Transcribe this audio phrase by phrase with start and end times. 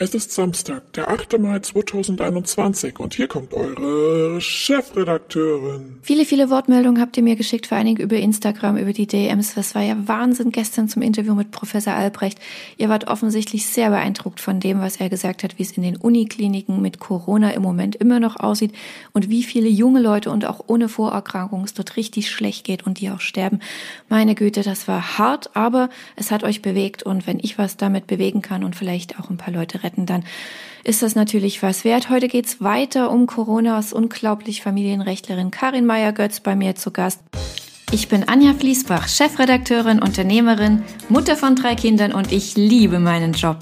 [0.00, 1.40] Es ist Samstag, der 8.
[1.40, 5.98] Mai 2021 und hier kommt eure Chefredakteurin.
[6.02, 9.54] Viele, viele Wortmeldungen habt ihr mir geschickt, vor allen Dingen über Instagram, über die DMs.
[9.54, 12.38] Das war ja Wahnsinn gestern zum Interview mit Professor Albrecht.
[12.76, 15.96] Ihr wart offensichtlich sehr beeindruckt von dem, was er gesagt hat, wie es in den
[15.96, 18.76] Unikliniken mit Corona im Moment immer noch aussieht
[19.14, 23.00] und wie viele junge Leute und auch ohne Vorerkrankung es dort richtig schlecht geht und
[23.00, 23.58] die auch sterben.
[24.08, 28.06] Meine Güte, das war hart, aber es hat euch bewegt und wenn ich was damit
[28.06, 30.24] bewegen kann und vielleicht auch ein paar Leute retten, dann
[30.84, 32.10] ist das natürlich was wert.
[32.10, 37.20] Heute geht's weiter um Coronas unglaublich Familienrechtlerin Karin Meyer-Götz bei mir zu Gast.
[37.90, 43.58] Ich bin Anja Fließbach, Chefredakteurin, Unternehmerin, Mutter von drei Kindern und ich liebe meinen Job.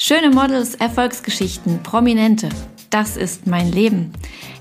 [0.00, 2.48] Schöne Models, Erfolgsgeschichten, Prominente.
[2.90, 4.12] Das ist mein Leben.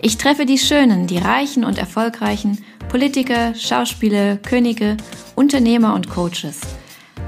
[0.02, 4.97] Ich treffe die Schönen, die Reichen und Erfolgreichen, Politiker, Schauspieler, Könige,
[5.36, 6.61] Unternehmer und Coaches.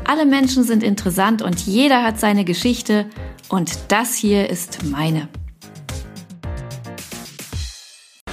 [0.05, 3.05] Alle Menschen sind interessant und jeder hat seine Geschichte
[3.49, 5.27] und das hier ist meine.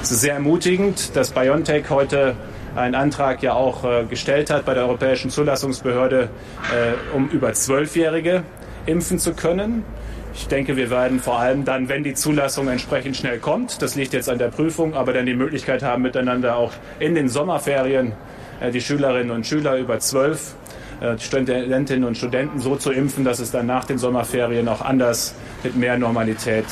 [0.02, 2.36] Es ist sehr ermutigend, dass BioNTech heute
[2.76, 6.28] einen Antrag ja auch äh, gestellt hat bei der Europäischen Zulassungsbehörde,
[6.72, 8.44] äh, um über Zwölfjährige
[8.84, 9.84] impfen zu können.
[10.34, 14.12] Ich denke, wir werden vor allem dann, wenn die Zulassung entsprechend schnell kommt, das liegt
[14.12, 18.12] jetzt an der Prüfung, aber dann die Möglichkeit haben, miteinander auch in den Sommerferien
[18.60, 20.54] äh, die Schülerinnen und Schüler über zwölf
[21.18, 25.76] Studentinnen und Studenten so zu impfen, dass es dann nach den Sommerferien auch anders mit
[25.76, 26.66] mehr Normalität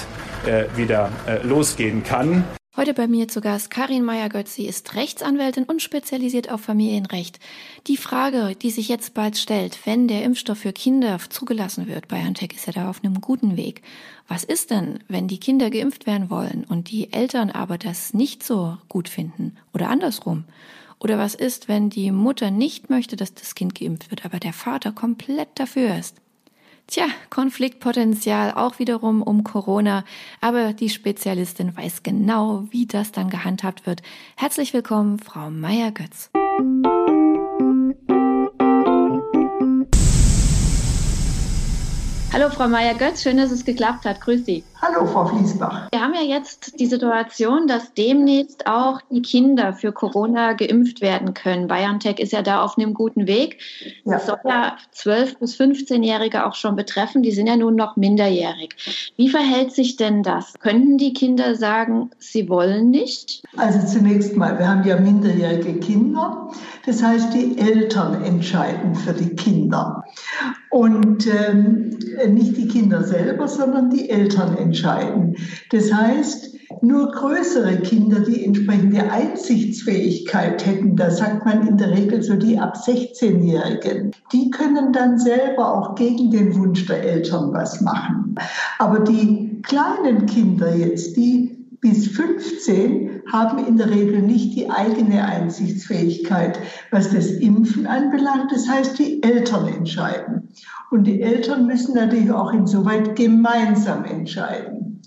[0.47, 2.45] äh, wieder äh, losgehen kann.
[2.77, 4.57] Heute bei mir zu Gast Karin Meyer-Götz.
[4.57, 7.39] Sie ist Rechtsanwältin und spezialisiert auf Familienrecht.
[7.87, 12.53] Die Frage, die sich jetzt bald stellt, wenn der Impfstoff für Kinder zugelassen wird, BioNTech
[12.53, 13.83] ist ja da auf einem guten Weg.
[14.27, 18.43] Was ist denn, wenn die Kinder geimpft werden wollen und die Eltern aber das nicht
[18.43, 20.43] so gut finden oder andersrum?
[21.05, 24.55] Oder was ist, wenn die Mutter nicht möchte, dass das Kind geimpft wird, aber der
[24.55, 26.17] Vater komplett dafür ist?
[26.87, 30.05] Tja, Konfliktpotenzial auch wiederum um Corona,
[30.41, 34.01] aber die Spezialistin weiß genau, wie das dann gehandhabt wird.
[34.35, 36.31] Herzlich willkommen, Frau Meier-Götz.
[42.33, 44.23] Hallo Frau Meier-Götz, schön, dass es geklappt hat.
[44.23, 44.65] Grüß Sie.
[44.87, 45.89] Hallo Frau Fließbach.
[45.93, 51.33] Wir haben ja jetzt die Situation, dass demnächst auch die Kinder für Corona geimpft werden
[51.33, 51.69] können.
[51.69, 53.61] BioNTech ist ja da auf einem guten Weg.
[54.05, 54.13] Ja.
[54.13, 57.23] Das soll ja 12- bis 15-Jährige auch schon betreffen.
[57.23, 59.13] Die sind ja nun noch minderjährig.
[59.17, 60.53] Wie verhält sich denn das?
[60.59, 63.43] Könnten die Kinder sagen, sie wollen nicht?
[63.57, 66.51] Also zunächst mal, wir haben ja minderjährige Kinder.
[66.85, 70.05] Das heißt, die Eltern entscheiden für die Kinder.
[70.69, 71.97] Und ähm,
[72.29, 74.74] nicht die Kinder selber, sondern die Eltern entscheiden.
[74.83, 82.23] Das heißt, nur größere Kinder, die entsprechende Einsichtsfähigkeit hätten, da sagt man in der Regel
[82.23, 87.81] so die ab 16-Jährigen, die können dann selber auch gegen den Wunsch der Eltern was
[87.81, 88.35] machen.
[88.79, 91.44] Aber die kleinen Kinder jetzt, die
[91.85, 96.59] bis 15 haben in der Regel nicht die eigene Einsichtsfähigkeit,
[96.91, 98.51] was das Impfen anbelangt.
[98.51, 100.49] Das heißt, die Eltern entscheiden.
[100.91, 105.03] Und die Eltern müssen natürlich auch insoweit gemeinsam entscheiden.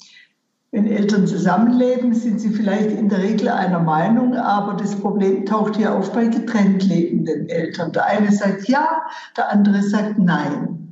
[0.69, 5.77] Wenn Eltern zusammenleben, sind sie vielleicht in der Regel einer Meinung, aber das Problem taucht
[5.77, 7.91] hier auf bei getrennt lebenden Eltern.
[7.91, 9.01] Der eine sagt ja,
[9.35, 10.86] der andere sagt nein.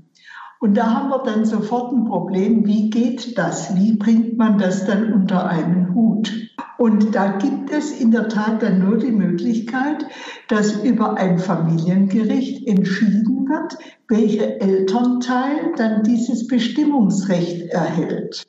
[0.60, 3.76] Und da haben wir dann sofort ein Problem, wie geht das?
[3.76, 6.32] Wie bringt man das dann unter einen Hut?
[6.78, 10.06] Und da gibt es in der Tat dann nur die Möglichkeit,
[10.50, 13.78] dass über ein Familiengericht entschieden wird,
[14.08, 18.46] welcher Elternteil dann dieses Bestimmungsrecht erhält.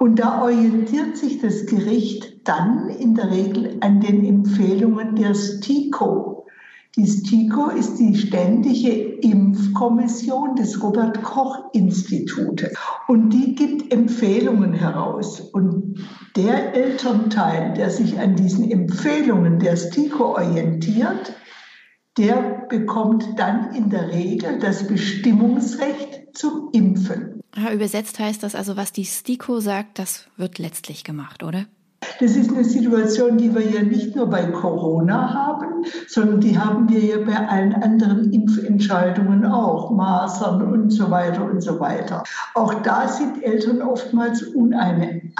[0.00, 6.35] Und da orientiert sich das Gericht dann in der Regel an den Empfehlungen der STIKO,
[6.96, 12.74] die STIKO ist die ständige Impfkommission des Robert Koch Institutes
[13.06, 15.40] und die gibt Empfehlungen heraus.
[15.40, 16.02] Und
[16.36, 21.34] der Elternteil, der sich an diesen Empfehlungen der STIKO orientiert,
[22.16, 27.42] der bekommt dann in der Regel das Bestimmungsrecht zum Impfen.
[27.74, 31.66] Übersetzt heißt das also, was die STIKO sagt, das wird letztlich gemacht, oder?
[32.20, 36.88] Das ist eine Situation, die wir ja nicht nur bei Corona haben, sondern die haben
[36.88, 42.22] wir ja bei allen anderen Impfentscheidungen auch, Masern und so weiter und so weiter.
[42.54, 45.32] Auch da sind Eltern oftmals uneinig.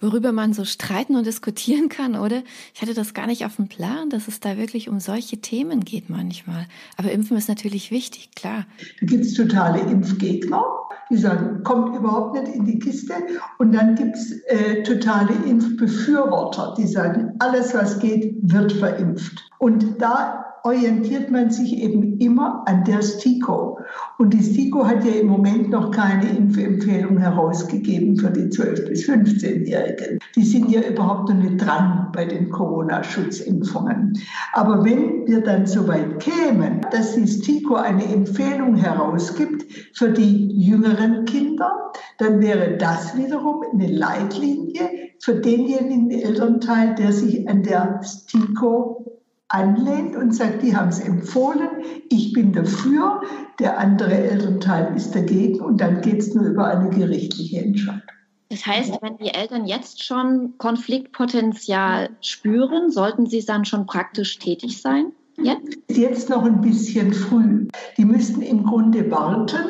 [0.00, 2.42] Worüber man so streiten und diskutieren kann, oder?
[2.74, 5.84] Ich hatte das gar nicht auf dem Plan, dass es da wirklich um solche Themen
[5.84, 6.66] geht manchmal.
[6.96, 8.66] Aber Impfen ist natürlich wichtig, klar.
[9.00, 10.64] Da gibt es totale Impfgegner,
[11.10, 13.14] die sagen, kommt überhaupt nicht in die Kiste.
[13.58, 15.47] Und dann gibt es äh, totale Impfgegner.
[15.48, 19.50] Impfbefürworter, die sagen, alles, was geht, wird verimpft.
[19.58, 23.78] Und da orientiert man sich eben immer an der STIKO.
[24.18, 29.08] Und die STIKO hat ja im Moment noch keine Impfempfehlung herausgegeben für die 12- bis
[29.08, 30.18] 15-Jährigen.
[30.34, 34.18] Die sind ja überhaupt noch nicht dran bei den Corona-Schutzimpfungen.
[34.52, 39.64] Aber wenn wir dann so weit kämen, dass die STIKO eine Empfehlung herausgibt
[39.94, 41.70] für die jüngeren Kinder,
[42.18, 50.14] dann wäre das wiederum eine Leitlinie für denjenigen Elternteil, der sich an der STIKO anlehnt
[50.14, 51.68] und sagt, die haben es empfohlen,
[52.10, 53.22] ich bin dafür,
[53.58, 58.02] der andere Elternteil ist dagegen und dann geht es nur über eine gerichtliche Entscheidung.
[58.50, 64.80] Das heißt, wenn die Eltern jetzt schon Konfliktpotenzial spüren, sollten sie dann schon praktisch tätig
[64.80, 65.12] sein?
[65.36, 65.78] Jetzt?
[65.88, 67.68] Jetzt noch ein bisschen früh.
[67.96, 69.66] Die müssten im Grunde warten,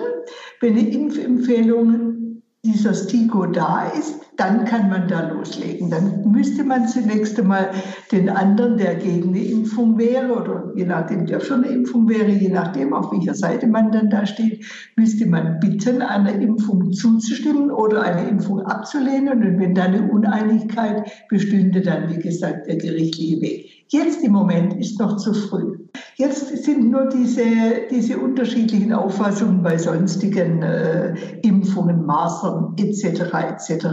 [0.60, 2.27] wenn eine Impfempfehlung
[2.72, 5.90] dieser STIKO da ist, dann kann man da loslegen.
[5.90, 7.70] Dann müsste man zunächst einmal
[8.12, 12.30] den anderen, der gegen eine Impfung wäre oder je nachdem, der für eine Impfung wäre,
[12.30, 14.64] je nachdem, auf welcher Seite man dann da steht,
[14.96, 19.42] müsste man bitten, einer Impfung zuzustimmen oder eine Impfung abzulehnen.
[19.42, 23.77] Und wenn da eine Uneinigkeit bestünde, dann, wie gesagt, der gerichtliche Weg.
[23.88, 25.78] Jetzt im Moment ist noch zu früh.
[26.16, 27.42] Jetzt sind nur diese,
[27.90, 33.32] diese unterschiedlichen Auffassungen bei sonstigen äh, Impfungen, Masern etc.
[33.32, 33.86] etc.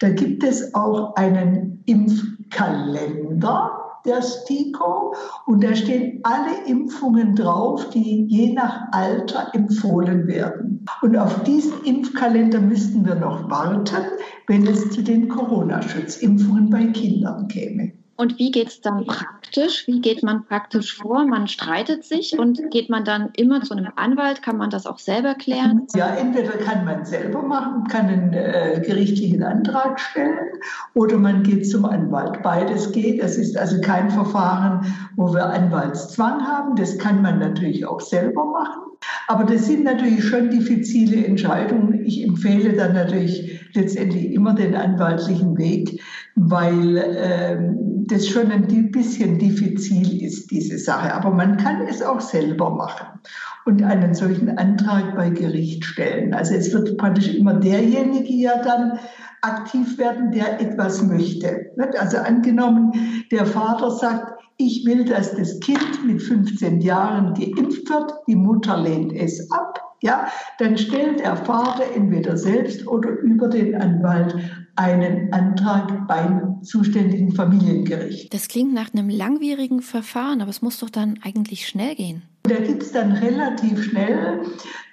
[0.00, 3.72] Da gibt es auch einen Impfkalender
[4.06, 5.14] der STIKO
[5.46, 10.86] und da stehen alle Impfungen drauf, die je nach Alter empfohlen werden.
[11.02, 14.04] Und auf diesen Impfkalender müssten wir noch warten,
[14.46, 17.92] wenn es zu den Corona-Schutzimpfungen bei Kindern käme.
[18.16, 19.86] Und wie geht es dann praktisch?
[19.86, 21.26] Wie geht man praktisch vor?
[21.26, 24.42] Man streitet sich und geht man dann immer zu einem Anwalt?
[24.42, 25.86] Kann man das auch selber klären?
[25.94, 30.48] Ja, entweder kann man selber machen, kann einen äh, gerichtlichen Antrag stellen
[30.94, 32.42] oder man geht zum Anwalt.
[32.42, 33.20] Beides geht.
[33.20, 36.74] Es ist also kein Verfahren, wo wir Anwaltszwang haben.
[36.76, 38.82] Das kann man natürlich auch selber machen.
[39.28, 42.04] Aber das sind natürlich schon diffizile Entscheidungen.
[42.04, 46.00] Ich empfehle dann natürlich letztendlich immer den anwaltlichen Weg,
[46.34, 51.12] weil ähm, das schon ein bisschen diffizil ist, diese Sache.
[51.14, 53.20] Aber man kann es auch selber machen
[53.64, 56.32] und einen solchen Antrag bei Gericht stellen.
[56.34, 58.98] Also es wird praktisch immer derjenige ja dann
[59.42, 61.72] aktiv werden, der etwas möchte.
[61.98, 62.92] Also angenommen,
[63.30, 68.80] der Vater sagt, ich will, dass das Kind mit 15 Jahren geimpft wird, die Mutter
[68.80, 74.36] lehnt es ab, ja, dann stellt der Vater entweder selbst oder über den Anwalt
[74.76, 78.32] einen Antrag beim zuständigen Familiengericht.
[78.32, 82.22] Das klingt nach einem langwierigen Verfahren, aber es muss doch dann eigentlich schnell gehen.
[82.44, 84.42] Da gibt es dann relativ schnell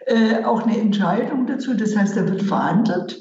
[0.08, 1.76] äh, auch eine Entscheidung dazu.
[1.76, 3.20] Das heißt, da wird verhandelt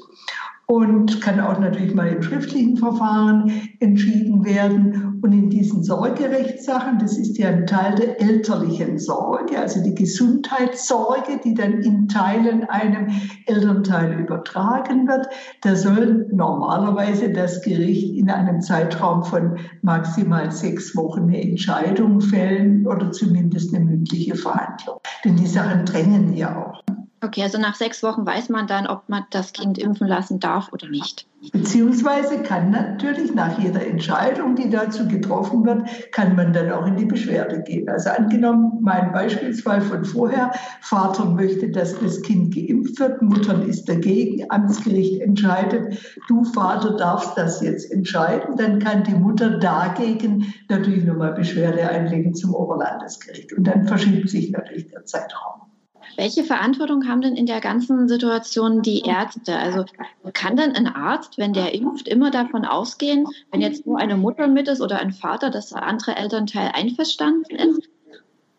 [0.65, 5.19] und kann auch natürlich mal im schriftlichen Verfahren entschieden werden.
[5.21, 11.39] Und in diesen Sorgerechtssachen, das ist ja ein Teil der elterlichen Sorge, also die Gesundheitssorge,
[11.43, 13.07] die dann in Teilen einem
[13.45, 15.27] Elternteil übertragen wird,
[15.61, 22.87] da soll normalerweise das Gericht in einem Zeitraum von maximal sechs Wochen eine Entscheidung fällen
[22.87, 24.99] oder zumindest eine mündliche Verhandlung.
[25.25, 26.92] Denn die Sachen drängen ja auch.
[27.23, 30.73] Okay, also nach sechs Wochen weiß man dann, ob man das Kind impfen lassen darf
[30.73, 31.25] oder nicht.
[31.53, 36.97] Beziehungsweise kann natürlich nach jeder Entscheidung, die dazu getroffen wird, kann man dann auch in
[36.97, 37.87] die Beschwerde gehen.
[37.87, 43.87] Also angenommen, mein Beispielsfall von vorher, Vater möchte, dass das Kind geimpft wird, Mutter ist
[43.87, 45.97] dagegen, Amtsgericht entscheidet,
[46.27, 52.33] du Vater darfst das jetzt entscheiden, dann kann die Mutter dagegen natürlich nochmal Beschwerde einlegen
[52.33, 53.53] zum Oberlandesgericht.
[53.53, 55.72] Und dann verschiebt sich natürlich der Zeitraum.
[56.17, 59.57] Welche Verantwortung haben denn in der ganzen Situation die Ärzte?
[59.57, 59.85] Also
[60.33, 64.47] kann denn ein Arzt, wenn der impft, immer davon ausgehen, wenn jetzt nur eine Mutter
[64.47, 67.89] mit ist oder ein Vater, dass der andere Elternteil einverstanden ist?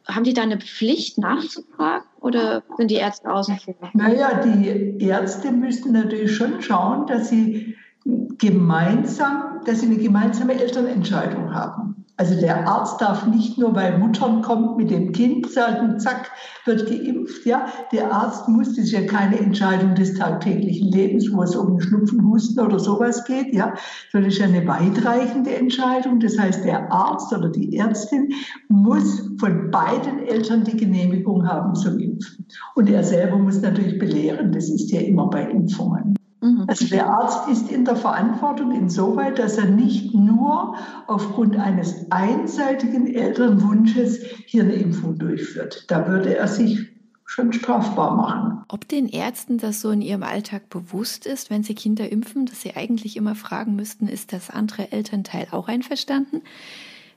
[0.06, 3.74] Haben die da eine Pflicht nachzufragen oder sind die Ärzte außen vor?
[3.94, 11.54] Naja, die Ärzte müssen natürlich schon schauen, dass sie gemeinsam, dass sie eine gemeinsame Elternentscheidung
[11.54, 12.03] haben.
[12.16, 16.30] Also der Arzt darf nicht nur, weil Muttern kommt mit dem Kind, sagen, zack,
[16.64, 17.44] wird geimpft.
[17.44, 21.80] Ja, der Arzt muss, das ist ja keine Entscheidung des tagtäglichen Lebens, wo es um
[21.80, 23.52] Schnupfen, Husten oder sowas geht.
[23.52, 23.74] Ja,
[24.12, 26.20] sondern ist ja eine weitreichende Entscheidung.
[26.20, 28.32] Das heißt, der Arzt oder die Ärztin
[28.68, 32.46] muss von beiden Eltern die Genehmigung haben zum Impfen.
[32.76, 34.52] Und er selber muss natürlich belehren.
[34.52, 36.14] Das ist ja immer bei Impfungen.
[36.44, 36.64] Mhm.
[36.68, 43.06] Also der Arzt ist in der Verantwortung insoweit, dass er nicht nur aufgrund eines einseitigen
[43.06, 45.86] Elternwunsches hier eine Impfung durchführt.
[45.88, 46.90] Da würde er sich
[47.24, 48.62] schon strafbar machen.
[48.68, 52.60] Ob den Ärzten das so in ihrem Alltag bewusst ist, wenn sie Kinder impfen, dass
[52.60, 56.42] sie eigentlich immer fragen müssten, ist das andere Elternteil auch einverstanden?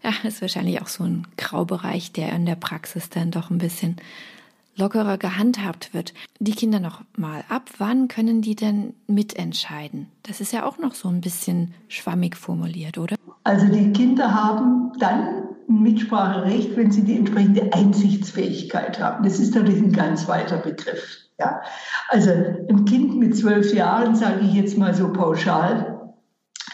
[0.04, 3.98] Ja, ist wahrscheinlich auch so ein Graubereich, der in der Praxis dann doch ein bisschen
[4.78, 6.14] lockerer gehandhabt wird.
[6.40, 10.08] Die Kinder noch mal ab, wann können die denn mitentscheiden?
[10.24, 13.16] Das ist ja auch noch so ein bisschen schwammig formuliert, oder?
[13.44, 19.24] Also die Kinder haben dann ein Mitspracherecht, wenn sie die entsprechende Einsichtsfähigkeit haben.
[19.24, 21.28] Das ist natürlich ein ganz weiter Begriff.
[21.40, 21.62] Ja?
[22.10, 25.98] Also ein Kind mit zwölf Jahren, sage ich jetzt mal so pauschal,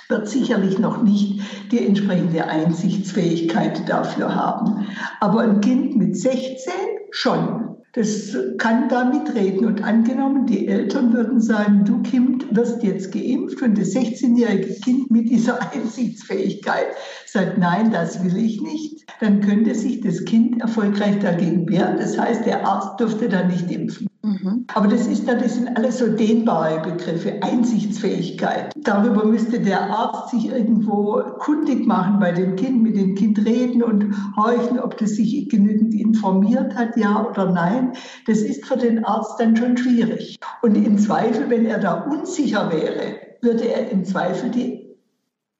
[0.09, 1.41] wird sicherlich noch nicht
[1.71, 4.87] die entsprechende Einsichtsfähigkeit dafür haben.
[5.19, 6.73] Aber ein Kind mit 16
[7.11, 7.72] schon.
[7.93, 9.65] Das kann da mitreden.
[9.65, 15.11] Und angenommen, die Eltern würden sagen, du Kind wirst jetzt geimpft und das 16-jährige Kind
[15.11, 16.87] mit dieser Einsichtsfähigkeit
[17.27, 21.97] sagt, nein, das will ich nicht, dann könnte sich das Kind erfolgreich dagegen wehren.
[21.97, 24.07] Das heißt, der Arzt dürfte dann nicht impfen.
[24.25, 24.65] Mhm.
[24.73, 28.71] Aber das, ist, das sind alles so dehnbare Begriffe, Einsichtsfähigkeit.
[28.77, 33.83] Darüber müsste der Arzt sich irgendwo kundig machen bei dem Kind, mit dem Kind reden
[33.83, 37.91] und horchen, ob das sich genügend informiert hat, ja oder nein.
[38.25, 40.39] Das ist für den Arzt dann schon schwierig.
[40.61, 44.95] Und im Zweifel, wenn er da unsicher wäre, würde er im Zweifel die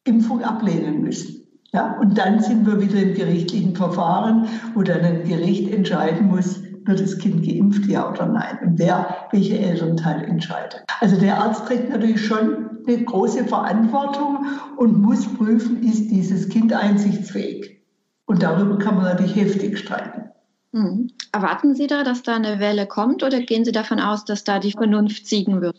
[0.05, 1.43] Impfung ablehnen müssen.
[1.73, 6.61] Ja, und dann sind wir wieder im gerichtlichen Verfahren, wo dann ein Gericht entscheiden muss,
[6.85, 8.59] wird das Kind geimpft, ja oder nein?
[8.63, 10.83] Und wer, welche Elternteil entscheidet.
[10.99, 14.45] Also der Arzt trägt natürlich schon eine große Verantwortung
[14.77, 17.81] und muss prüfen, ist dieses Kind einsichtsfähig.
[18.25, 20.23] Und darüber kann man natürlich heftig streiten.
[20.73, 21.09] Mhm.
[21.31, 24.59] Erwarten Sie da, dass da eine Welle kommt oder gehen Sie davon aus, dass da
[24.59, 25.77] die Vernunft siegen wird?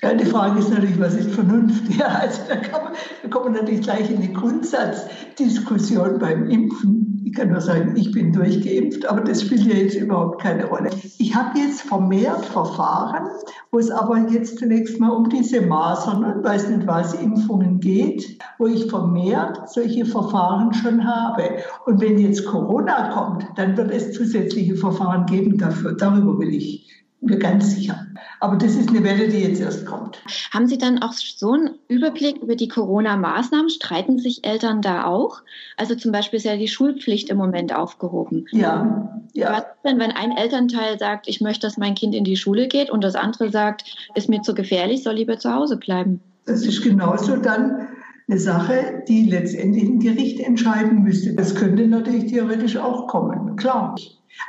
[0.00, 1.82] Ja, die Frage ist natürlich, was ist Vernunft?
[1.98, 2.92] Ja, also da, kann man,
[3.22, 7.09] da kommt man natürlich gleich in eine Grundsatzdiskussion beim Impfen.
[7.22, 10.90] Ich kann nur sagen, ich bin durchgeimpft, aber das spielt ja jetzt überhaupt keine Rolle.
[11.18, 13.28] Ich habe jetzt vermehrt Verfahren,
[13.70, 18.38] wo es aber jetzt zunächst mal um diese Masern und weiß nicht was, Impfungen geht,
[18.58, 21.58] wo ich vermehrt solche Verfahren schon habe.
[21.84, 25.96] Und wenn jetzt Corona kommt, dann wird es zusätzliche Verfahren geben dafür.
[25.96, 26.86] Darüber will ich
[27.20, 28.06] mir ganz sicher.
[28.40, 30.22] Aber das ist eine Welle, die jetzt erst kommt.
[30.52, 33.68] Haben Sie dann auch so einen Überblick über die Corona-Maßnahmen?
[33.68, 35.42] Streiten sich Eltern da auch?
[35.76, 38.46] Also zum Beispiel ist ja die Schulpflicht im Moment aufgehoben.
[38.52, 39.20] Ja.
[39.34, 39.52] ja.
[39.52, 42.90] Was denn, wenn ein Elternteil sagt, ich möchte, dass mein Kind in die Schule geht
[42.90, 43.84] und das andere sagt,
[44.14, 46.20] ist mir zu gefährlich, soll lieber zu Hause bleiben?
[46.46, 47.88] Das ist genauso dann
[48.28, 51.34] eine Sache, die letztendlich ein Gericht entscheiden müsste.
[51.34, 53.96] Das könnte natürlich theoretisch auch kommen, klar.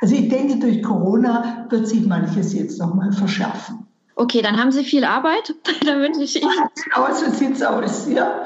[0.01, 3.87] Also ich denke, durch Corona wird sich manches jetzt nochmal verschärfen.
[4.15, 5.55] Okay, dann haben Sie viel Arbeit.
[5.85, 6.51] da wünsche ich Ihnen.
[6.83, 8.43] Genau, so sieht es aus, ja.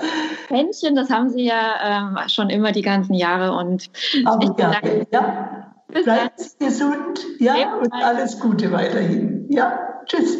[0.47, 3.55] Händchen, das haben Sie ja ähm, schon immer die ganzen Jahre.
[3.57, 3.89] Und
[4.25, 5.73] Aber gerne, ja.
[5.87, 9.45] Bleiben Sie gesund, ja, ja, und alles Gute weiterhin.
[9.49, 10.37] Ja, tschüss.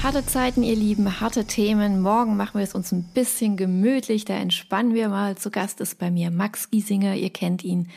[0.00, 2.00] Harte Zeiten, ihr Lieben, harte Themen.
[2.00, 4.24] Morgen machen wir es uns ein bisschen gemütlich.
[4.24, 5.36] Da entspannen wir mal.
[5.36, 7.16] Zu Gast ist bei mir Max Giesinger.
[7.16, 7.88] Ihr kennt ihn.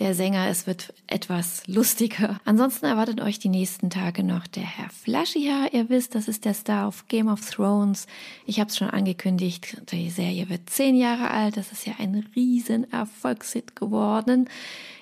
[0.00, 2.40] Der Sänger, es wird etwas lustiger.
[2.44, 5.70] Ansonsten erwartet euch die nächsten Tage noch der Herr Flaschier.
[5.72, 8.06] Ihr wisst, das ist der Star auf Game of Thrones.
[8.44, 11.56] Ich habe es schon angekündigt, die Serie wird zehn Jahre alt.
[11.56, 14.48] Das ist ja ein riesen Erfolgshit geworden.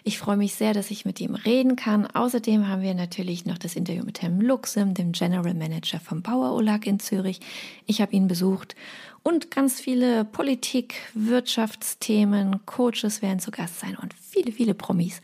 [0.09, 2.07] Ich freue mich sehr, dass ich mit ihm reden kann.
[2.07, 6.53] Außerdem haben wir natürlich noch das Interview mit Herrn Luxem, dem General Manager vom Bauer
[6.53, 7.41] Olag in Zürich.
[7.87, 8.77] Ich habe ihn besucht
[9.25, 15.23] und ganz viele Politik, Wirtschaftsthemen, Coaches werden zu Gast sein und viele, viele Promis.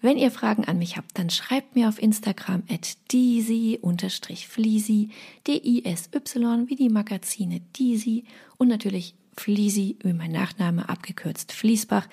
[0.00, 3.78] Wenn ihr Fragen an mich habt, dann schreibt mir auf Instagram at disi-fleasy,
[5.46, 8.24] D-I-S-Y, wie die Magazine Disi
[8.56, 12.08] und natürlich Fleasy, wie mein Nachname abgekürzt Fließbach.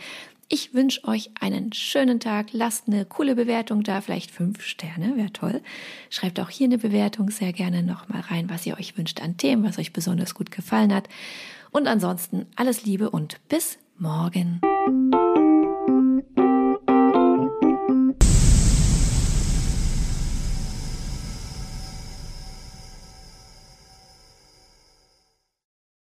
[0.55, 2.49] Ich wünsche euch einen schönen Tag.
[2.51, 5.63] Lasst eine coole Bewertung da, vielleicht fünf Sterne, wäre toll.
[6.11, 9.63] Schreibt auch hier eine Bewertung sehr gerne nochmal rein, was ihr euch wünscht an Themen,
[9.63, 11.09] was euch besonders gut gefallen hat.
[11.71, 14.61] Und ansonsten alles Liebe und bis morgen.